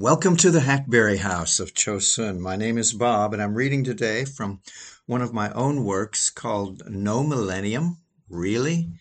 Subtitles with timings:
[0.00, 2.38] Welcome to the Hackberry House of Chosun.
[2.38, 4.60] My name is Bob, and I'm reading today from
[5.06, 7.96] one of my own works called No Millennium.
[8.28, 8.92] Really?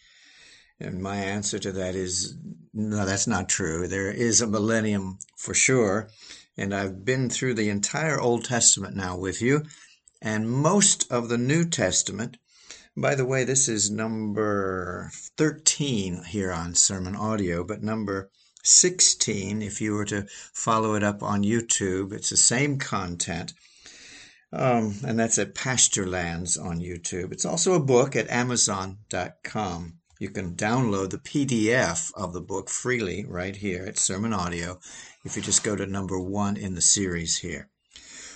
[0.79, 2.35] And my answer to that is
[2.73, 3.87] no, that's not true.
[3.87, 6.09] There is a millennium for sure.
[6.57, 9.65] And I've been through the entire Old Testament now with you,
[10.19, 12.37] and most of the New Testament.
[12.97, 18.31] By the way, this is number 13 here on Sermon Audio, but number
[18.67, 22.13] 16 if you were to follow it up on YouTube.
[22.13, 23.53] It's the same content.
[24.51, 27.31] Um, and that's at Pasturelands on YouTube.
[27.31, 29.99] It's also a book at Amazon.com.
[30.19, 34.79] You can download the PDF of the book freely right here at Sermon Audio
[35.23, 37.69] if you just go to number one in the series here.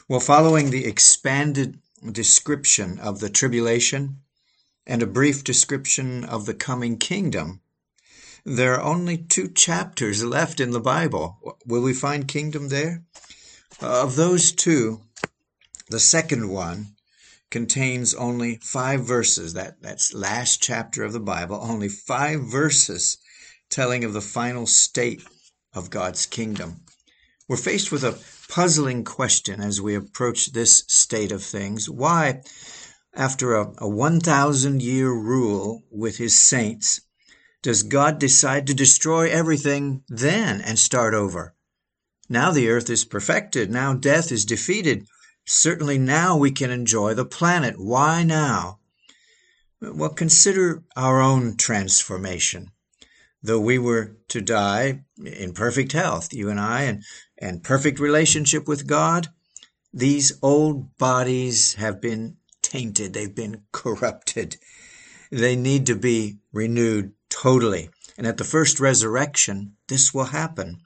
[0.07, 1.79] Well, following the expanded
[2.11, 4.17] description of the tribulation
[4.85, 7.61] and a brief description of the coming kingdom,
[8.45, 11.57] there are only two chapters left in the Bible.
[11.65, 13.03] Will we find kingdom there?
[13.81, 15.01] Uh, of those two,
[15.89, 16.95] the second one
[17.49, 19.53] contains only five verses.
[19.53, 23.17] That, that's last chapter of the Bible, only five verses
[23.69, 25.23] telling of the final state
[25.73, 26.81] of God's kingdom.
[27.47, 31.89] We're faced with a puzzling question as we approach this state of things.
[31.89, 32.41] Why,
[33.13, 37.01] after a, a 1,000 year rule with his saints,
[37.61, 41.53] does God decide to destroy everything then and start over?
[42.27, 43.69] Now the earth is perfected.
[43.69, 45.05] Now death is defeated.
[45.45, 47.75] Certainly now we can enjoy the planet.
[47.77, 48.79] Why now?
[49.81, 52.71] Well, consider our own transformation.
[53.43, 57.03] Though we were to die in perfect health, you and I, and,
[57.37, 59.29] and perfect relationship with God,
[59.93, 63.13] these old bodies have been tainted.
[63.13, 64.57] They've been corrupted.
[65.31, 67.89] They need to be renewed totally.
[68.19, 70.81] And at the first resurrection, this will happen.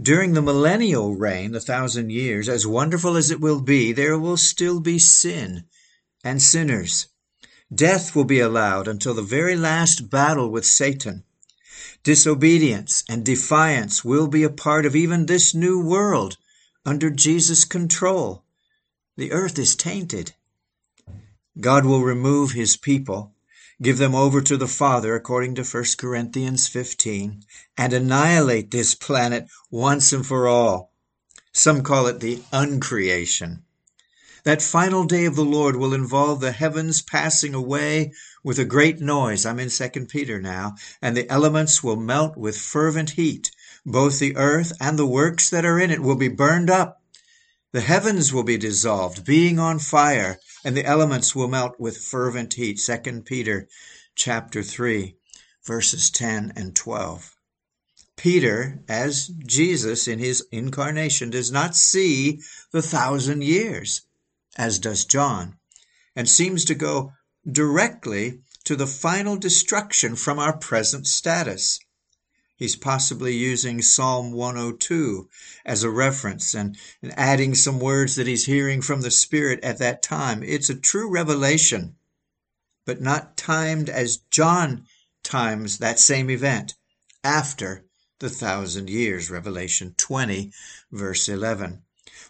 [0.00, 4.36] During the millennial reign, the thousand years, as wonderful as it will be, there will
[4.36, 5.64] still be sin
[6.24, 7.06] and sinners.
[7.72, 11.22] Death will be allowed until the very last battle with Satan.
[12.02, 16.36] Disobedience and defiance will be a part of even this new world
[16.84, 18.44] under Jesus' control.
[19.16, 20.34] The earth is tainted.
[21.60, 23.34] God will remove his people
[23.80, 27.42] give them over to the Father according to 1 Corinthians 15,
[27.76, 30.92] and annihilate this planet once and for all.
[31.52, 33.62] Some call it the uncreation.
[34.44, 38.12] That final day of the Lord will involve the heavens passing away
[38.44, 39.44] with a great noise.
[39.44, 40.76] I'm in 2 Peter now.
[41.02, 43.50] And the elements will melt with fervent heat.
[43.84, 46.97] Both the earth and the works that are in it will be burned up.
[47.72, 52.54] The heavens will be dissolved, being on fire, and the elements will melt with fervent
[52.54, 52.80] heat.
[52.80, 53.68] 2 Peter
[54.14, 55.14] chapter 3
[55.68, 57.36] verses 10 and 12.
[58.16, 62.40] Peter, as Jesus in his incarnation, does not see
[62.72, 64.00] the thousand years,
[64.56, 65.58] as does John,
[66.16, 67.12] and seems to go
[67.46, 71.78] directly to the final destruction from our present status.
[72.58, 75.28] He's possibly using Psalm 102
[75.64, 79.78] as a reference and, and, adding some words that he's hearing from the Spirit at
[79.78, 80.42] that time.
[80.42, 81.94] It's a true revelation,
[82.84, 84.86] but not timed as John
[85.22, 86.74] times that same event
[87.22, 87.84] after
[88.18, 89.30] the thousand years.
[89.30, 90.52] Revelation 20,
[90.90, 91.82] verse 11.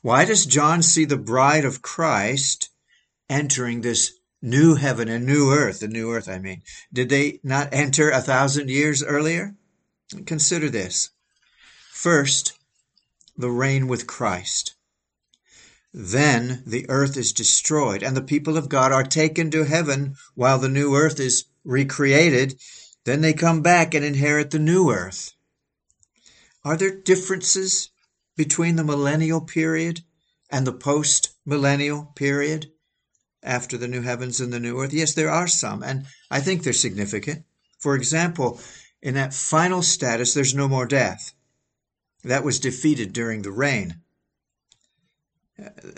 [0.02, 2.68] Why does John see the bride of Christ
[3.30, 4.12] entering this
[4.42, 5.80] new heaven and new earth?
[5.80, 6.64] The new earth, I mean.
[6.92, 9.56] Did they not enter a thousand years earlier?
[10.24, 11.10] Consider this.
[11.92, 12.54] First,
[13.36, 14.74] the reign with Christ.
[15.92, 20.58] Then the earth is destroyed, and the people of God are taken to heaven while
[20.58, 22.60] the new earth is recreated.
[23.04, 25.32] Then they come back and inherit the new earth.
[26.64, 27.90] Are there differences
[28.36, 30.02] between the millennial period
[30.50, 32.70] and the post millennial period
[33.42, 34.92] after the new heavens and the new earth?
[34.92, 37.44] Yes, there are some, and I think they're significant.
[37.78, 38.60] For example,
[39.02, 41.32] in that final status, there's no more death.
[42.24, 44.00] That was defeated during the reign.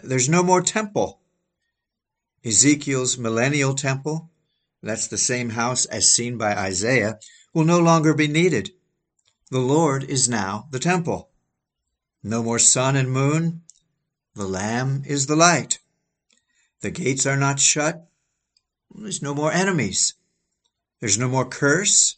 [0.02, 1.20] There's no more temple.
[2.44, 4.30] Ezekiel's millennial temple,
[4.82, 7.18] that's the same house as seen by Isaiah,
[7.52, 8.70] will no longer be needed.
[9.50, 11.30] The Lord is now the temple.
[12.22, 13.62] No more sun and moon.
[14.34, 15.80] The Lamb is the light.
[16.80, 18.08] The gates are not shut.
[18.94, 20.14] There's no more enemies.
[21.00, 22.16] There's no more curse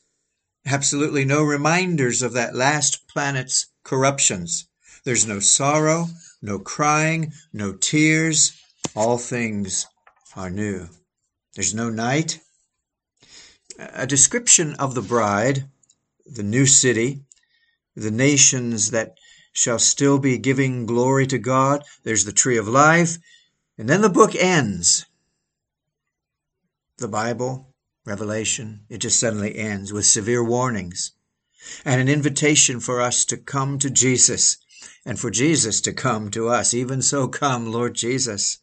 [0.67, 4.67] absolutely no reminders of that last planet's corruptions.
[5.05, 6.07] There's no sorrow,
[6.41, 8.53] no crying, no tears.
[8.95, 9.87] All things
[10.37, 10.89] are new.
[11.55, 12.41] There's no night.
[13.79, 15.65] A description of the bride,
[16.27, 17.23] the new city,
[17.97, 19.17] the nations that
[19.53, 21.85] shall still be giving glory to God.
[22.05, 23.19] There's the tree of life.
[23.77, 25.07] And then the book ends.
[26.99, 27.72] The Bible,
[28.05, 31.13] Revelation, it just suddenly ends with severe warnings
[31.85, 34.59] and an invitation for us to come to Jesus
[35.05, 36.75] and for Jesus to come to us.
[36.75, 38.59] Even so, come, Lord Jesus.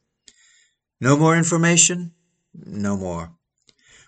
[1.00, 2.12] No more information?
[2.54, 3.32] No more.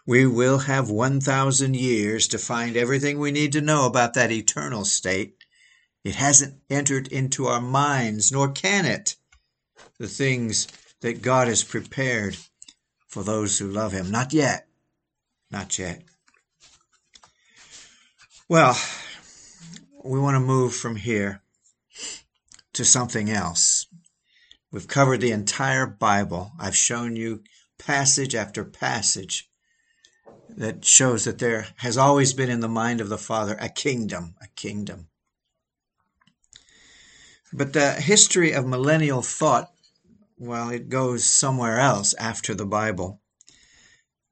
[0.06, 4.84] We will have 1,000 years to find everything we need to know about that eternal
[4.84, 5.36] state.
[6.04, 9.16] It hasn't entered into our minds, nor can it.
[10.00, 10.68] The things
[11.02, 12.36] that God has prepared
[13.08, 14.10] for those who love Him.
[14.12, 14.68] Not yet.
[15.52, 16.04] Not yet.
[18.48, 18.78] Well,
[20.04, 21.42] we want to move from here
[22.74, 23.88] to something else.
[24.72, 26.52] We've covered the entire Bible.
[26.60, 27.44] I've shown you
[27.78, 29.50] passage after passage
[30.50, 34.36] that shows that there has always been in the mind of the Father a kingdom,
[34.42, 35.08] a kingdom.
[37.54, 39.72] But the history of millennial thought,
[40.38, 43.21] well, it goes somewhere else after the Bible.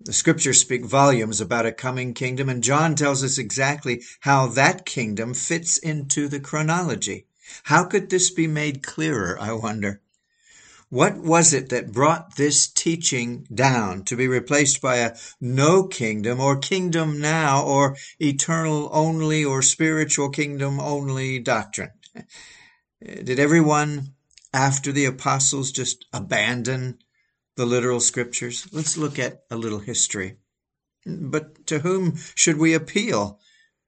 [0.01, 4.85] The scriptures speak volumes about a coming kingdom, and John tells us exactly how that
[4.85, 7.27] kingdom fits into the chronology.
[7.63, 10.01] How could this be made clearer, I wonder?
[10.87, 16.39] What was it that brought this teaching down to be replaced by a no kingdom
[16.39, 21.91] or kingdom now or eternal only or spiritual kingdom only doctrine?
[23.03, 24.13] Did everyone
[24.53, 26.99] after the apostles just abandon
[27.59, 28.65] the literal scriptures?
[28.71, 30.37] Let's look at a little history.
[31.05, 33.37] But to whom should we appeal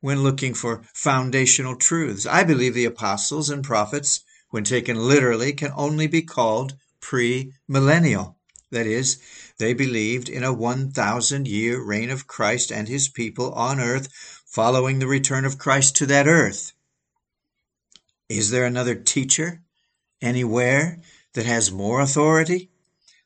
[0.02, 2.26] when looking for foundational truths?
[2.26, 8.38] I believe the apostles and prophets, when taken literally, can only be called pre-millennial.
[8.72, 9.22] That is,
[9.58, 14.10] they believed in a 1,000 year reign of Christ and his people on earth
[14.46, 16.74] following the return of Christ to that earth.
[18.28, 19.62] Is there another teacher
[20.22, 21.00] anywhere
[21.36, 22.71] that has more authority,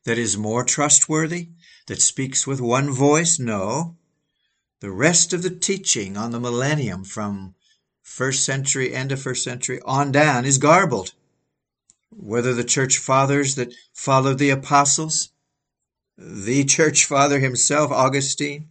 [0.06, 1.50] that is more trustworthy,
[1.88, 3.38] that speaks with one voice?
[3.38, 3.96] No.
[4.80, 7.56] The rest of the teaching on the millennium from
[8.02, 11.12] first century, end of first century on down is garbled
[12.18, 15.30] whether the church fathers that followed the apostles,
[16.18, 18.70] the church father himself, Augustine,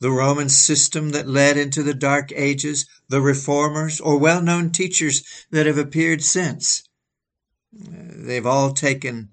[0.00, 5.22] the Roman system that led into the Dark Ages, the reformers, or well known teachers
[5.50, 6.82] that have appeared since.
[7.72, 9.30] They've all taken,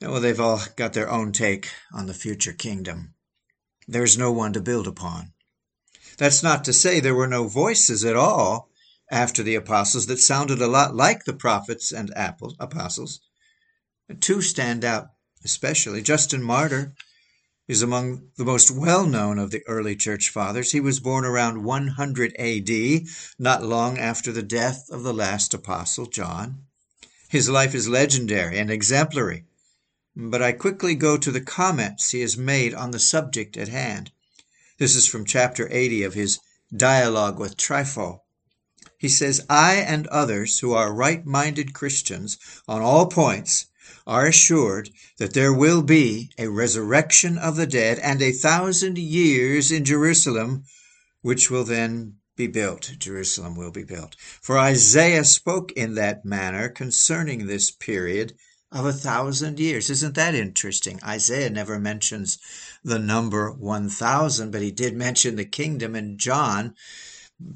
[0.00, 3.14] well, they've all got their own take on the future kingdom.
[3.88, 5.32] There's no one to build upon.
[6.18, 8.70] That's not to say there were no voices at all
[9.10, 13.20] after the apostles that sounded a lot like the prophets and apostles.
[14.20, 15.10] Two stand out
[15.44, 16.02] especially.
[16.02, 16.94] Justin Martyr
[17.68, 20.72] is among the most well known of the early church fathers.
[20.72, 23.06] He was born around 100 AD,
[23.38, 26.66] not long after the death of the last apostle, John.
[27.28, 29.45] His life is legendary and exemplary,
[30.18, 34.10] but I quickly go to the comments he has made on the subject at hand.
[34.78, 36.38] This is from chapter 80 of his
[36.74, 38.20] Dialogue with Trypho.
[38.96, 43.66] He says, I and others who are right minded Christians on all points
[44.06, 49.70] are assured that there will be a resurrection of the dead and a thousand years
[49.70, 50.64] in Jerusalem,
[51.20, 52.92] which will then be built.
[52.98, 54.16] Jerusalem will be built.
[54.40, 58.32] For Isaiah spoke in that manner concerning this period
[58.72, 59.90] of a thousand years.
[59.90, 60.98] Isn't that interesting?
[61.04, 62.38] Isaiah never mentions
[62.82, 66.74] the number 1,000, but he did mention the kingdom, and John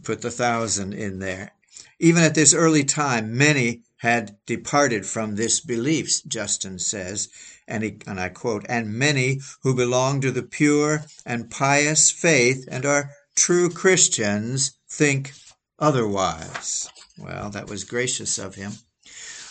[0.02, 1.52] put the thousand in there.
[1.98, 7.28] Even at this early time, many had departed from this belief, Justin says,
[7.68, 12.66] and, he, and I quote, and many who belong to the pure and pious faith
[12.70, 15.32] and are true Christians think
[15.78, 16.88] otherwise.
[17.18, 18.72] Well, that was gracious of him.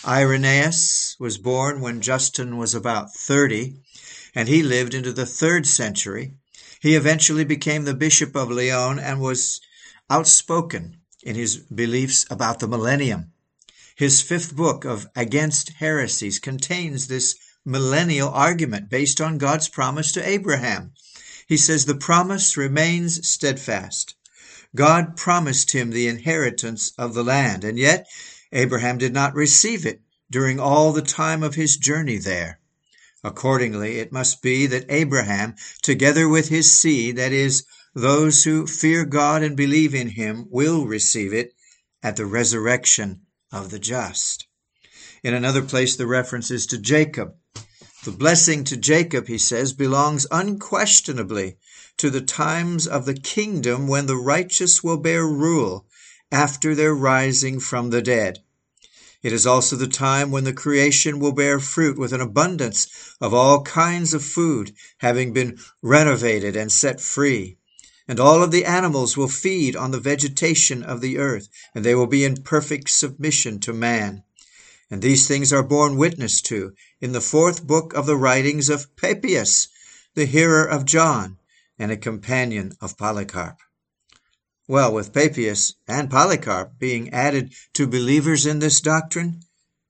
[0.08, 3.76] Irenaeus was born when Justin was about 30,
[4.34, 6.36] and he lived into the third century.
[6.80, 9.60] He eventually became the Bishop of Lyon and was
[10.10, 13.34] outspoken in his beliefs about the millennium.
[13.94, 20.26] His fifth book of Against Heresies contains this millennial argument based on God's promise to
[20.26, 20.94] Abraham.
[21.46, 24.16] He says the promise remains steadfast.
[24.74, 28.08] God promised him the inheritance of the land, and yet
[28.52, 30.02] Abraham did not receive it
[30.32, 32.60] during all the time of his journey there.
[33.24, 39.04] Accordingly, it must be that Abraham, together with his seed, that is, those who fear
[39.06, 41.54] God and believe in him will receive it
[42.02, 44.48] at the resurrection of the just.
[45.22, 47.36] In another place, the reference is to Jacob.
[48.06, 51.58] The blessing to Jacob, he says, belongs unquestionably
[51.98, 55.86] to the times of the kingdom when the righteous will bear rule
[56.32, 58.40] after their rising from the dead.
[59.22, 62.88] It is also the time when the creation will bear fruit with an abundance
[63.20, 67.58] of all kinds of food, having been renovated and set free.
[68.08, 71.96] And all of the animals will feed on the vegetation of the earth, and they
[71.96, 74.24] will be in perfect submission to man.
[74.90, 78.96] And these things are borne witness to in the fourth book of the writings of
[78.96, 79.68] Papias,
[80.16, 81.38] the hearer of John,
[81.78, 83.58] and a companion of Polycarp.
[84.70, 89.42] Well, with Papias and Polycarp being added to believers in this doctrine,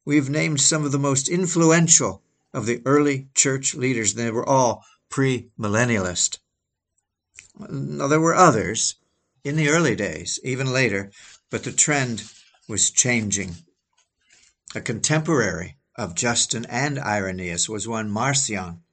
[0.05, 4.13] we've named some of the most influential of the early church leaders.
[4.13, 6.39] They were all pre-millennialist.
[7.69, 8.95] Now, there were others
[9.43, 11.11] in the early days, even later,
[11.49, 12.31] but the trend
[12.69, 13.57] was changing.
[14.73, 18.83] A contemporary of Justin and Irenaeus was one Marcion,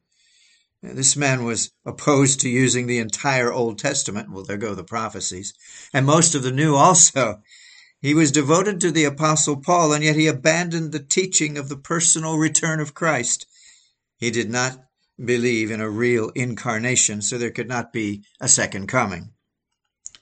[0.82, 4.30] this man was opposed to using the entire Old Testament.
[4.30, 5.54] Well, there go the prophecies.
[5.92, 7.42] And most of the New also.
[8.00, 11.78] He was devoted to the Apostle Paul, and yet he abandoned the teaching of the
[11.78, 13.46] personal return of Christ.
[14.18, 14.84] He did not
[15.18, 19.32] believe in a real incarnation, so there could not be a second coming.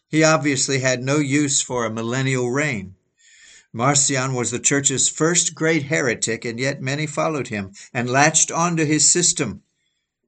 [0.09, 2.95] He obviously had no use for a millennial reign.
[3.73, 8.85] Marcion was the church's first great heretic, and yet many followed him and latched onto
[8.85, 9.64] his system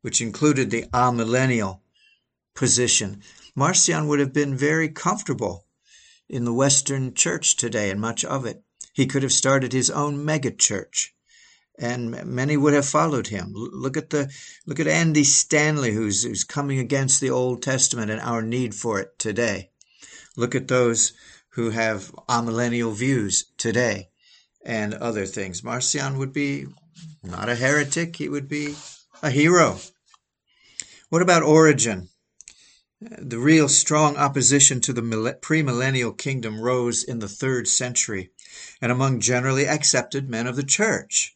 [0.07, 1.81] which included the amillennial
[2.55, 3.21] position,
[3.57, 5.67] Marcion would have been very comfortable
[6.29, 8.63] in the Western church today and much of it.
[8.93, 11.09] He could have started his own megachurch
[11.77, 13.53] and many would have followed him.
[13.53, 14.33] Look at the
[14.65, 19.01] look at Andy Stanley who's who's coming against the Old Testament and our need for
[19.01, 19.71] it today.
[20.37, 21.15] Look at those
[21.49, 24.11] who have amillennial views today
[24.65, 25.65] and other things.
[25.65, 26.69] Marcion would be
[27.25, 28.77] not a heretic, he would be
[29.21, 29.81] a hero.
[31.17, 32.11] What about Origen?
[33.01, 35.01] The real strong opposition to the
[35.41, 38.33] premillennial kingdom rose in the third century
[38.83, 41.35] and among generally accepted men of the church.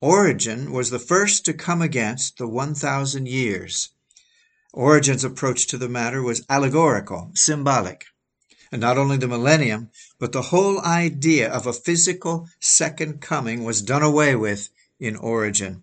[0.00, 3.90] Origen was the first to come against the 1,000 years.
[4.72, 8.06] Origen's approach to the matter was allegorical, symbolic.
[8.72, 13.82] And not only the millennium, but the whole idea of a physical second coming was
[13.82, 15.82] done away with in Origen.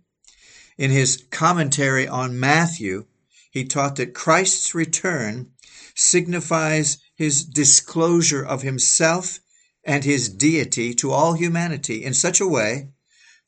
[0.76, 3.06] In his commentary on Matthew,
[3.52, 5.52] he taught that Christ's return
[5.94, 9.40] signifies his disclosure of himself
[9.84, 12.90] and his deity to all humanity in such a way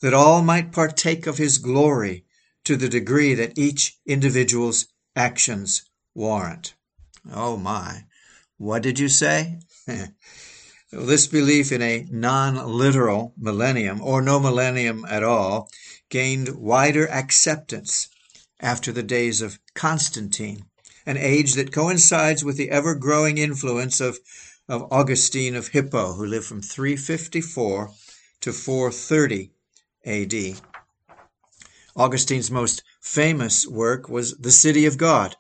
[0.02, 2.26] that all might partake of his glory
[2.66, 5.84] to the degree that each individual's actions
[6.14, 6.74] warrant.
[7.32, 8.04] Oh my,
[8.58, 9.60] what did you say?
[10.92, 15.70] this belief in a non literal millennium, or no millennium at all,
[16.10, 18.10] gained wider acceptance
[18.64, 20.66] after the days of Constantine,
[21.06, 24.18] an age that coincides with the ever growing influence of,
[24.70, 27.92] of Augustine of Hippo, who lived from 354
[28.40, 29.52] to 430
[30.06, 30.62] AD.
[31.98, 35.36] Augustine's most famous work was The City of God.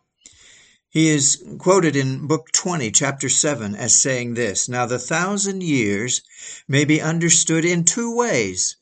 [0.89, 6.21] He is quoted in Book 20, Chapter 7, as saying this Now the thousand years
[6.67, 8.75] may be understood in two ways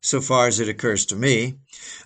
[0.00, 1.58] so far as it occurs to me.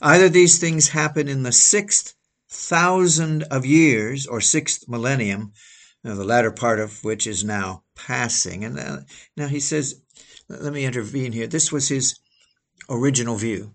[0.03, 2.15] Either these things happen in the sixth
[2.51, 5.53] thousand of years or sixth millennium,
[6.03, 8.65] the latter part of which is now passing.
[8.65, 8.99] And uh,
[9.37, 10.01] now he says,
[10.49, 11.47] let me intervene here.
[11.47, 12.19] This was his
[12.91, 13.73] original view,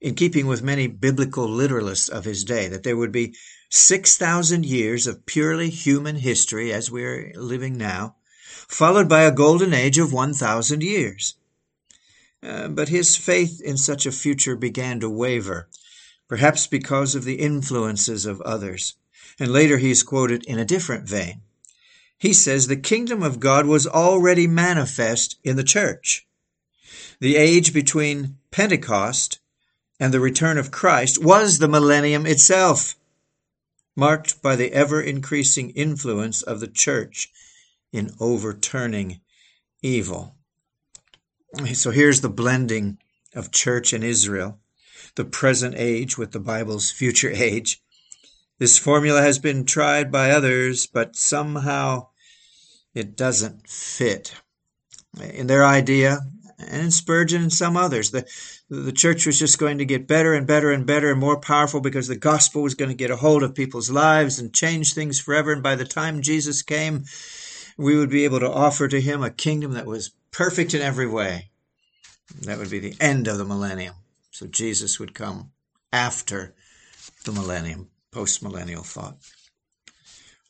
[0.00, 3.34] in keeping with many biblical literalists of his day, that there would be
[3.70, 8.16] 6,000 years of purely human history as we're living now,
[8.68, 11.34] followed by a golden age of 1,000 years.
[12.44, 15.68] Uh, but his faith in such a future began to waver,
[16.28, 18.96] perhaps because of the influences of others.
[19.38, 21.40] And later he is quoted in a different vein.
[22.18, 26.26] He says the kingdom of God was already manifest in the church.
[27.20, 29.38] The age between Pentecost
[29.98, 32.94] and the return of Christ was the millennium itself,
[33.96, 37.30] marked by the ever increasing influence of the church
[37.92, 39.20] in overturning
[39.82, 40.33] evil.
[41.54, 42.98] So here's the blending
[43.34, 44.58] of church and Israel,
[45.14, 47.80] the present age with the Bible's future age.
[48.58, 52.08] This formula has been tried by others, but somehow
[52.94, 54.34] it doesn't fit.
[55.20, 56.20] In their idea,
[56.58, 58.26] and in Spurgeon and some others, the,
[58.68, 61.80] the church was just going to get better and better and better and more powerful
[61.80, 65.20] because the gospel was going to get a hold of people's lives and change things
[65.20, 65.52] forever.
[65.52, 67.04] And by the time Jesus came,
[67.76, 71.06] we would be able to offer to him a kingdom that was perfect in every
[71.06, 71.50] way.
[72.42, 73.94] That would be the end of the millennium.
[74.30, 75.52] So Jesus would come
[75.92, 76.54] after
[77.24, 79.16] the millennium, postmillennial thought.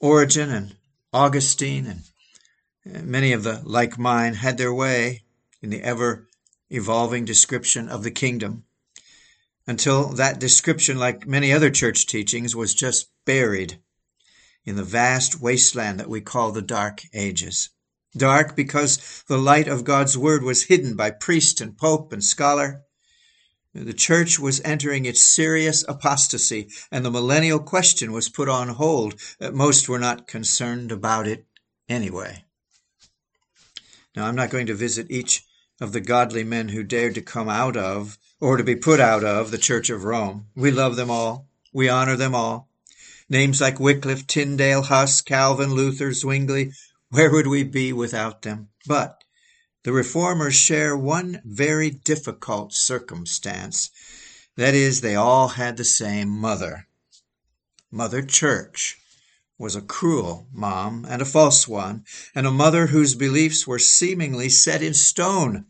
[0.00, 0.76] Origen and
[1.12, 1.86] Augustine
[2.84, 5.22] and many of the like mind had their way
[5.62, 6.26] in the ever
[6.70, 8.64] evolving description of the kingdom
[9.66, 13.78] until that description, like many other church teachings, was just buried
[14.64, 17.70] in the vast wasteland that we call the Dark Ages.
[18.16, 22.82] Dark because the light of God's Word was hidden by priest and pope and scholar.
[23.74, 29.14] The church was entering its serious apostasy, and the millennial question was put on hold.
[29.40, 31.44] Most were not concerned about it
[31.88, 32.44] anyway.
[34.14, 35.44] Now, I'm not going to visit each
[35.80, 39.24] of the godly men who dared to come out of, or to be put out
[39.24, 40.46] of, the Church of Rome.
[40.54, 41.48] We love them all.
[41.72, 42.68] We honor them all.
[43.28, 46.72] Names like Wycliffe, Tyndale, Huss, Calvin, Luther, Zwingli,
[47.08, 48.68] where would we be without them?
[48.86, 49.24] But
[49.84, 53.90] the reformers share one very difficult circumstance.
[54.56, 56.86] That is, they all had the same mother.
[57.90, 58.98] Mother Church
[59.58, 62.04] was a cruel mom and a false one,
[62.34, 65.66] and a mother whose beliefs were seemingly set in stone.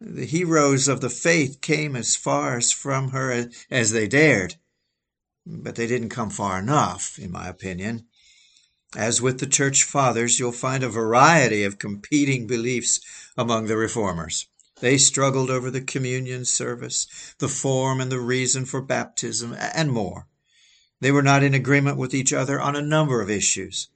[0.00, 4.56] The heroes of the faith came as far as from her as they dared,
[5.46, 8.06] but they didn't come far enough, in my opinion.
[8.96, 13.00] As with the church fathers, you'll find a variety of competing beliefs
[13.36, 14.48] among the reformers.
[14.80, 17.06] They struggled over the communion service,
[17.38, 20.26] the form and the reason for baptism, and more.
[21.00, 23.88] They were not in agreement with each other on a number of issues.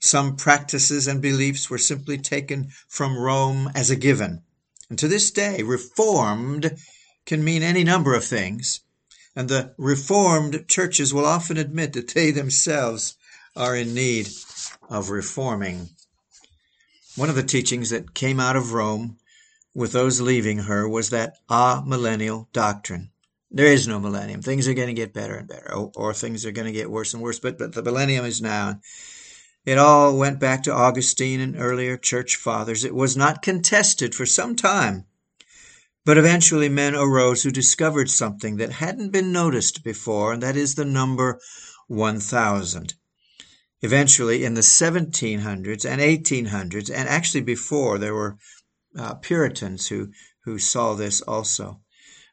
[0.00, 4.42] Some practices and beliefs were simply taken from Rome as a given.
[4.88, 6.76] And to this day, reformed
[7.24, 8.80] can mean any number of things.
[9.36, 13.16] And the reformed churches will often admit that they themselves
[13.54, 14.28] are in need
[14.88, 15.90] of reforming.
[17.16, 19.18] One of the teachings that came out of Rome
[19.74, 23.10] with those leaving her was that amillennial doctrine.
[23.50, 24.42] There is no millennium.
[24.42, 26.90] Things are going to get better and better, or, or things are going to get
[26.90, 28.80] worse and worse, but, but the millennium is now.
[29.66, 32.84] It all went back to Augustine and earlier church fathers.
[32.84, 35.04] It was not contested for some time.
[36.06, 40.76] But eventually men arose who discovered something that hadn't been noticed before, and that is
[40.76, 41.40] the number
[41.88, 42.94] 1000.
[43.82, 48.38] Eventually, in the 1700s and 1800s, and actually before, there were
[48.96, 50.12] uh, Puritans who,
[50.44, 51.80] who saw this also.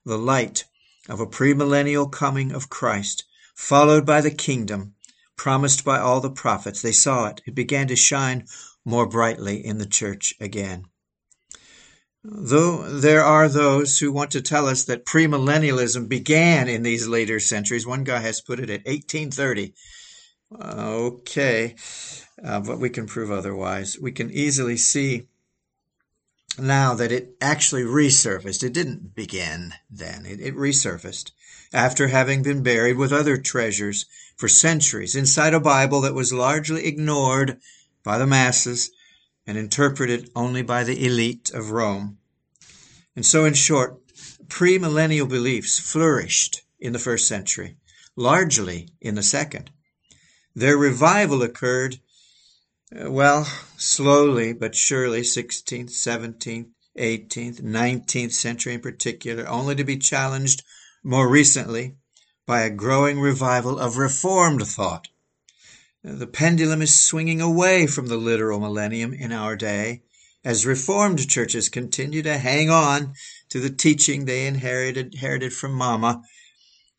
[0.06, 0.66] The light
[1.10, 3.24] of a premillennial coming of Christ,
[3.56, 4.94] followed by the kingdom
[5.36, 6.84] promised by all the prophets.
[6.84, 7.42] They saw it.
[7.48, 8.46] It began to shine
[8.86, 10.86] more brightly in the church again.
[12.24, 17.40] Though there are those who want to tell us that premillennialism began in these later
[17.40, 19.74] centuries, one guy has put it at 1830
[20.62, 21.76] Okay,
[22.44, 23.98] uh, but we can prove otherwise.
[24.00, 25.28] We can easily see
[26.60, 28.64] now that it actually resurfaced.
[28.64, 31.32] It didn't begin then, it, it resurfaced
[31.74, 34.06] after having been buried with other treasures
[34.36, 37.60] for centuries inside a Bible that was largely ignored
[38.04, 38.92] by the masses
[39.46, 42.18] and interpreted only by the elite of Rome.
[43.16, 44.00] And so, in short,
[44.48, 47.78] premillennial beliefs flourished in the first century,
[48.16, 49.72] largely in the second.
[50.56, 52.00] Their revival occurred,
[52.96, 53.46] uh, well,
[53.78, 60.64] slowly but surely, 16th, 17th, 18th, 19th century in particular, only to be challenged
[61.04, 61.96] more recently
[62.46, 65.08] by a growing revival of Reformed thought.
[66.06, 70.02] The pendulum is swinging away from the literal millennium in our day
[70.44, 73.14] as Reformed churches continue to hang on
[73.48, 76.22] to the teaching they inherited, inherited from Mama,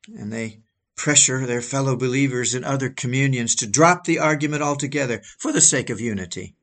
[0.08, 0.60] and they
[0.96, 5.90] pressure their fellow believers in other communions to drop the argument altogether for the sake
[5.90, 6.54] of unity.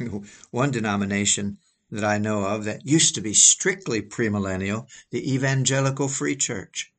[0.50, 6.34] One denomination that I know of that used to be strictly premillennial, the Evangelical Free
[6.34, 6.92] Church,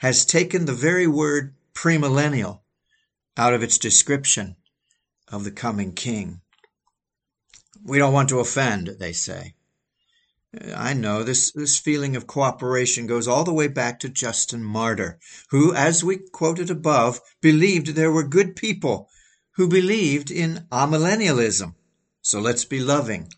[0.00, 2.61] has taken the very word premillennial
[3.36, 4.56] out of its description
[5.28, 6.40] of the coming king.
[7.84, 9.54] We don't want to offend, they say.
[10.54, 14.62] Uh, I know this, this feeling of cooperation goes all the way back to Justin
[14.62, 15.18] Martyr,
[15.50, 19.08] who, as we quoted above, believed there were good people
[19.52, 21.74] who believed in amillennialism.
[22.20, 23.32] So let's be loving.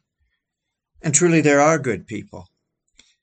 [1.00, 2.48] And truly, there are good people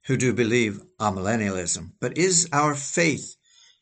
[0.06, 1.92] who do believe amillennialism.
[2.00, 3.36] But is our faith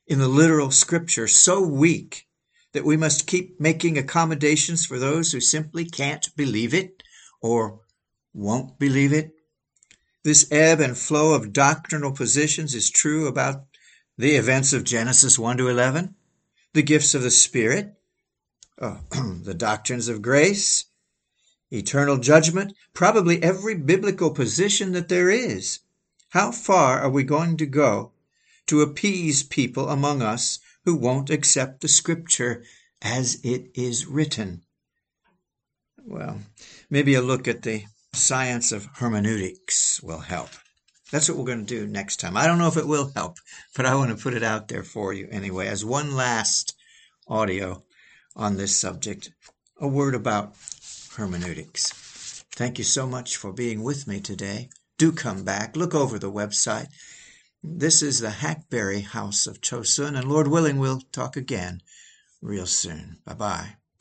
[0.08, 2.28] in the literal scripture so weak
[2.74, 7.04] that we must keep making accommodations for those who simply can't believe it
[7.42, 7.80] or
[8.34, 9.32] won't believe it?
[10.24, 13.66] This ebb and flow of doctrinal positions is true about
[14.18, 16.16] the events of Genesis 1 to 11,
[16.74, 17.94] the gifts of the Spirit,
[18.78, 18.98] uh,
[19.44, 20.86] the doctrines of grace,
[21.72, 25.80] eternal judgment, probably every biblical position that there is.
[26.30, 28.12] How far are we going to go
[28.68, 32.64] to appease people among us who won't accept the scripture
[33.00, 34.64] as it is written?
[36.04, 36.40] Well,
[36.90, 40.50] maybe a look at the science of hermeneutics will help.
[41.12, 42.36] That's what we're going to do next time.
[42.36, 43.38] I don't know if it will help,
[43.76, 46.74] but I want to put it out there for you anyway as one last
[47.28, 47.84] audio
[48.36, 49.30] on this subject,
[49.80, 50.56] a word about
[51.18, 52.44] hermeneutics.
[52.56, 54.70] Thank you so much for being with me today.
[54.98, 56.88] Do come back, look over the website.
[57.62, 61.82] This is the Hackberry House of Chosun, and Lord willing, we'll talk again
[62.42, 63.18] real soon.
[63.26, 63.79] Bye bye.